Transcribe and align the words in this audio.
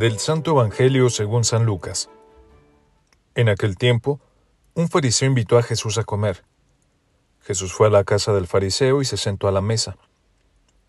Del 0.00 0.18
Santo 0.18 0.52
Evangelio 0.52 1.10
según 1.10 1.44
San 1.44 1.66
Lucas. 1.66 2.08
En 3.34 3.50
aquel 3.50 3.76
tiempo, 3.76 4.18
un 4.72 4.88
fariseo 4.88 5.28
invitó 5.28 5.58
a 5.58 5.62
Jesús 5.62 5.98
a 5.98 6.04
comer. 6.04 6.42
Jesús 7.42 7.74
fue 7.74 7.88
a 7.88 7.90
la 7.90 8.04
casa 8.04 8.32
del 8.32 8.46
fariseo 8.46 9.02
y 9.02 9.04
se 9.04 9.18
sentó 9.18 9.46
a 9.46 9.52
la 9.52 9.60
mesa. 9.60 9.98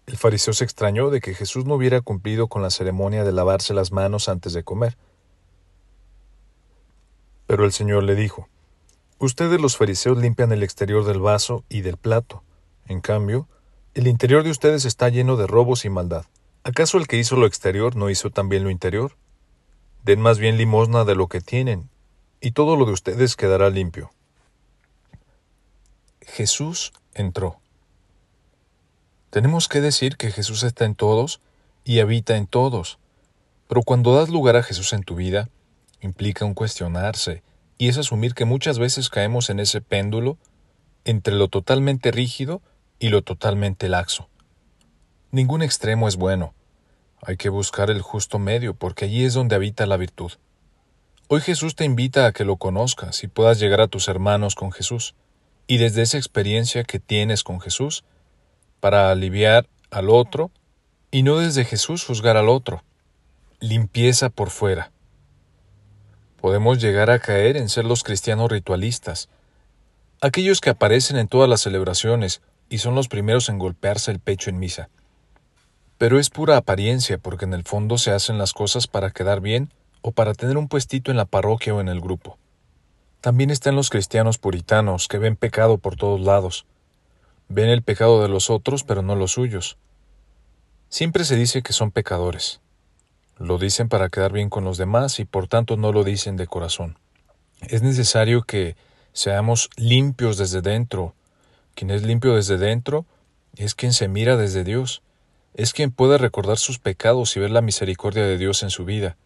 El 0.05 0.15
fariseo 0.15 0.53
se 0.53 0.63
extrañó 0.63 1.09
de 1.09 1.19
que 1.19 1.33
Jesús 1.33 1.65
no 1.65 1.73
hubiera 1.73 1.99
cumplido 1.99 2.47
con 2.47 2.61
la 2.61 2.69
ceremonia 2.69 3.25
de 3.25 3.33
lavarse 3.33 3.73
las 3.73 3.91
manos 3.91 4.29
antes 4.29 4.53
de 4.53 4.63
comer. 4.63 4.97
Pero 7.51 7.65
el 7.65 7.73
Señor 7.73 8.03
le 8.03 8.15
dijo, 8.15 8.47
Ustedes 9.19 9.59
los 9.59 9.75
fariseos 9.75 10.17
limpian 10.17 10.53
el 10.53 10.63
exterior 10.63 11.03
del 11.03 11.19
vaso 11.19 11.65
y 11.67 11.81
del 11.81 11.97
plato. 11.97 12.43
En 12.87 13.01
cambio, 13.01 13.49
el 13.93 14.07
interior 14.07 14.45
de 14.45 14.51
ustedes 14.51 14.85
está 14.85 15.09
lleno 15.09 15.35
de 15.35 15.47
robos 15.47 15.83
y 15.83 15.89
maldad. 15.89 16.23
¿Acaso 16.63 16.97
el 16.97 17.07
que 17.07 17.17
hizo 17.17 17.35
lo 17.35 17.45
exterior 17.45 17.97
no 17.97 18.09
hizo 18.09 18.29
también 18.29 18.63
lo 18.63 18.69
interior? 18.69 19.17
Den 20.05 20.21
más 20.21 20.39
bien 20.39 20.55
limosna 20.55 21.03
de 21.03 21.13
lo 21.15 21.27
que 21.27 21.41
tienen, 21.41 21.89
y 22.39 22.51
todo 22.51 22.77
lo 22.77 22.85
de 22.85 22.93
ustedes 22.93 23.35
quedará 23.35 23.69
limpio. 23.69 24.13
Jesús 26.21 26.93
entró. 27.13 27.59
Tenemos 29.29 29.67
que 29.67 29.81
decir 29.81 30.15
que 30.15 30.31
Jesús 30.31 30.63
está 30.63 30.85
en 30.85 30.95
todos 30.95 31.41
y 31.83 31.99
habita 31.99 32.37
en 32.37 32.47
todos, 32.47 32.97
pero 33.67 33.81
cuando 33.81 34.15
das 34.15 34.29
lugar 34.29 34.55
a 34.55 34.63
Jesús 34.63 34.93
en 34.93 35.03
tu 35.03 35.15
vida, 35.15 35.49
implica 36.01 36.45
un 36.45 36.53
cuestionarse, 36.53 37.43
y 37.77 37.87
es 37.87 37.97
asumir 37.97 38.33
que 38.33 38.45
muchas 38.45 38.79
veces 38.79 39.09
caemos 39.09 39.49
en 39.49 39.59
ese 39.59 39.81
péndulo 39.81 40.37
entre 41.05 41.33
lo 41.33 41.47
totalmente 41.47 42.11
rígido 42.11 42.61
y 42.99 43.09
lo 43.09 43.23
totalmente 43.23 43.89
laxo. 43.89 44.29
Ningún 45.31 45.61
extremo 45.61 46.07
es 46.07 46.17
bueno. 46.17 46.53
Hay 47.23 47.37
que 47.37 47.49
buscar 47.49 47.89
el 47.89 48.01
justo 48.01 48.37
medio, 48.37 48.73
porque 48.73 49.05
allí 49.05 49.23
es 49.23 49.33
donde 49.33 49.55
habita 49.55 49.85
la 49.85 49.97
virtud. 49.97 50.33
Hoy 51.27 51.41
Jesús 51.41 51.75
te 51.75 51.85
invita 51.85 52.25
a 52.25 52.33
que 52.33 52.45
lo 52.45 52.57
conozcas 52.57 53.23
y 53.23 53.27
puedas 53.27 53.59
llegar 53.59 53.79
a 53.79 53.87
tus 53.87 54.07
hermanos 54.07 54.55
con 54.55 54.71
Jesús, 54.71 55.15
y 55.67 55.77
desde 55.77 56.01
esa 56.01 56.17
experiencia 56.17 56.83
que 56.83 56.99
tienes 56.99 57.43
con 57.43 57.61
Jesús, 57.61 58.03
para 58.79 59.11
aliviar 59.11 59.67
al 59.89 60.09
otro, 60.09 60.51
y 61.11 61.23
no 61.23 61.37
desde 61.37 61.65
Jesús 61.65 62.03
juzgar 62.05 62.37
al 62.37 62.49
otro. 62.49 62.83
Limpieza 63.59 64.29
por 64.29 64.49
fuera. 64.49 64.91
Podemos 66.41 66.81
llegar 66.81 67.09
a 67.11 67.19
caer 67.19 67.55
en 67.55 67.69
ser 67.69 67.85
los 67.85 68.03
cristianos 68.03 68.51
ritualistas, 68.51 69.29
aquellos 70.19 70.59
que 70.59 70.71
aparecen 70.71 71.17
en 71.17 71.27
todas 71.27 71.47
las 71.47 71.61
celebraciones 71.61 72.41
y 72.69 72.79
son 72.79 72.95
los 72.95 73.07
primeros 73.07 73.47
en 73.47 73.59
golpearse 73.59 74.11
el 74.11 74.19
pecho 74.19 74.49
en 74.49 74.59
misa 74.59 74.89
pero 76.01 76.17
es 76.17 76.31
pura 76.31 76.57
apariencia 76.57 77.19
porque 77.19 77.45
en 77.45 77.53
el 77.53 77.61
fondo 77.61 77.99
se 77.99 78.09
hacen 78.09 78.39
las 78.39 78.53
cosas 78.53 78.87
para 78.87 79.11
quedar 79.11 79.39
bien 79.39 79.71
o 80.01 80.11
para 80.11 80.33
tener 80.33 80.57
un 80.57 80.67
puestito 80.67 81.11
en 81.11 81.17
la 81.17 81.25
parroquia 81.25 81.75
o 81.75 81.79
en 81.79 81.89
el 81.89 82.01
grupo. 82.01 82.39
También 83.19 83.51
están 83.51 83.75
los 83.75 83.91
cristianos 83.91 84.39
puritanos 84.39 85.07
que 85.07 85.19
ven 85.19 85.35
pecado 85.35 85.77
por 85.77 85.97
todos 85.97 86.19
lados. 86.19 86.65
Ven 87.49 87.69
el 87.69 87.83
pecado 87.83 88.23
de 88.23 88.29
los 88.29 88.49
otros 88.49 88.83
pero 88.83 89.03
no 89.03 89.15
los 89.15 89.33
suyos. 89.33 89.77
Siempre 90.89 91.23
se 91.23 91.35
dice 91.35 91.61
que 91.61 91.71
son 91.71 91.91
pecadores. 91.91 92.61
Lo 93.41 93.57
dicen 93.57 93.89
para 93.89 94.09
quedar 94.09 94.31
bien 94.31 94.51
con 94.51 94.63
los 94.63 94.77
demás 94.77 95.19
y 95.19 95.25
por 95.25 95.47
tanto 95.47 95.75
no 95.75 95.91
lo 95.91 96.03
dicen 96.03 96.37
de 96.37 96.45
corazón. 96.45 96.99
Es 97.61 97.81
necesario 97.81 98.43
que 98.43 98.75
seamos 99.13 99.71
limpios 99.77 100.37
desde 100.37 100.61
dentro. 100.61 101.15
Quien 101.73 101.89
es 101.89 102.03
limpio 102.03 102.35
desde 102.35 102.59
dentro 102.59 103.07
es 103.55 103.73
quien 103.73 103.93
se 103.93 104.07
mira 104.07 104.37
desde 104.37 104.63
Dios 104.63 105.01
es 105.55 105.73
quien 105.73 105.91
puede 105.91 106.19
recordar 106.19 106.59
sus 106.59 106.77
pecados 106.77 107.35
y 107.35 107.39
ver 107.39 107.49
la 107.49 107.61
misericordia 107.61 108.23
de 108.23 108.37
Dios 108.37 108.61
en 108.61 108.69
su 108.69 108.85
vida. 108.85 109.17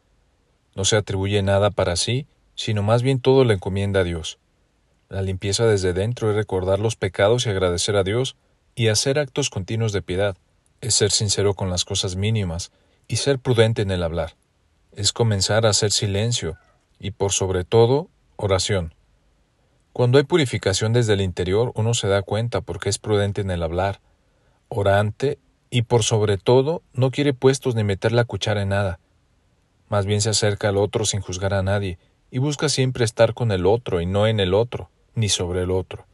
No 0.76 0.86
se 0.86 0.96
atribuye 0.96 1.44
nada 1.44 1.70
para 1.70 1.98
sí, 1.98 2.26
sino 2.56 2.84
más 2.84 3.04
bien 3.04 3.20
todo 3.20 3.44
le 3.44 3.56
encomienda 3.56 4.00
a 4.00 4.04
Dios. 4.06 4.40
La 5.10 5.22
limpieza 5.22 5.66
desde 5.66 5.92
dentro 5.92 6.30
es 6.30 6.36
recordar 6.36 6.80
los 6.80 6.96
pecados 6.96 7.46
y 7.46 7.50
agradecer 7.50 7.98
a 7.98 8.04
Dios 8.04 8.38
y 8.76 8.88
hacer 8.88 9.20
actos 9.20 9.50
continuos 9.50 9.92
de 9.92 10.02
piedad, 10.02 10.38
es 10.80 10.96
ser 10.96 11.12
sincero 11.12 11.54
con 11.54 11.70
las 11.70 11.86
cosas 11.86 12.16
mínimas 12.16 12.72
y 13.08 13.18
ser 13.18 13.40
prudente 13.40 13.82
en 13.82 13.92
el 13.92 14.04
hablar, 14.04 14.36
es 14.94 15.14
comenzar 15.14 15.66
a 15.66 15.70
hacer 15.70 15.92
silencio 15.92 16.58
y 17.00 17.12
por 17.12 17.32
sobre 17.32 17.64
todo 17.64 18.10
oración. 18.36 18.94
Cuando 19.94 20.18
hay 20.18 20.24
purificación 20.24 20.94
desde 20.94 21.14
el 21.14 21.22
interior 21.22 21.72
uno 21.76 21.94
se 21.94 22.08
da 22.08 22.22
cuenta 22.22 22.62
porque 22.62 22.90
es 22.90 22.98
prudente 22.98 23.42
en 23.42 23.52
el 23.52 23.64
hablar, 23.64 24.02
orante 24.68 25.40
y 25.70 25.84
por 25.84 26.04
sobre 26.04 26.38
todo 26.38 26.84
no 26.94 27.12
quiere 27.12 27.34
puestos 27.34 27.76
ni 27.76 27.84
meter 27.84 28.12
la 28.12 28.26
cuchara 28.26 28.62
en 28.62 28.70
nada. 28.70 29.00
Más 29.90 30.06
bien 30.06 30.22
se 30.22 30.30
acerca 30.30 30.70
al 30.70 30.78
otro 30.78 31.06
sin 31.06 31.22
juzgar 31.22 31.54
a 31.54 31.64
nadie, 31.64 32.00
y 32.32 32.40
busca 32.40 32.70
siempre 32.70 33.06
estar 33.06 33.34
con 33.34 33.52
el 33.52 33.66
otro 33.66 34.02
y 34.02 34.06
no 34.06 34.28
en 34.28 34.40
el 34.40 34.54
otro, 34.54 34.90
ni 35.14 35.30
sobre 35.30 35.62
el 35.62 35.72
otro. 35.72 36.06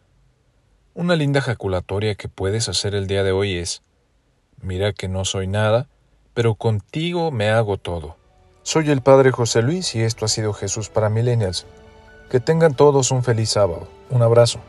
Una 0.93 1.15
linda 1.15 1.41
jaculatoria 1.41 2.15
que 2.15 2.27
puedes 2.27 2.69
hacer 2.69 2.95
el 2.95 3.07
día 3.07 3.23
de 3.23 3.31
hoy 3.31 3.55
es 3.55 3.81
Mira 4.61 4.93
que 4.93 5.07
no 5.07 5.25
soy 5.25 5.47
nada, 5.47 5.87
pero 6.33 6.55
contigo 6.55 7.31
me 7.31 7.49
hago 7.49 7.77
todo. 7.77 8.15
Soy 8.63 8.89
el 8.89 9.01
Padre 9.01 9.31
José 9.31 9.61
Luis 9.61 9.95
y 9.95 10.01
esto 10.01 10.25
ha 10.25 10.27
sido 10.27 10.53
Jesús 10.53 10.89
para 10.89 11.09
Millennials. 11.09 11.65
Que 12.29 12.39
tengan 12.39 12.75
todos 12.75 13.11
un 13.11 13.23
feliz 13.23 13.49
sábado. 13.49 13.87
Un 14.09 14.21
abrazo. 14.21 14.59